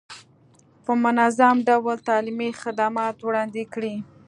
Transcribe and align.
په 0.83 0.91
منظم 1.03 1.55
ډول 1.67 1.97
تعلیمي 2.09 2.49
خدمات 2.61 3.15
وړاندې 3.21 3.63
کړي. 3.73 3.95